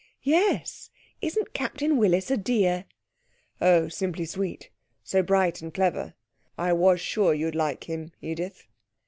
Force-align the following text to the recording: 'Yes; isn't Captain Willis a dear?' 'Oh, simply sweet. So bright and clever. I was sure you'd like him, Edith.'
'Yes; 0.23 0.89
isn't 1.21 1.53
Captain 1.53 1.95
Willis 1.95 2.31
a 2.31 2.35
dear?' 2.37 2.85
'Oh, 3.61 3.87
simply 3.87 4.25
sweet. 4.25 4.71
So 5.03 5.21
bright 5.21 5.61
and 5.61 5.71
clever. 5.71 6.15
I 6.57 6.73
was 6.73 6.99
sure 6.99 7.35
you'd 7.35 7.53
like 7.53 7.83
him, 7.83 8.11
Edith.' 8.19 8.65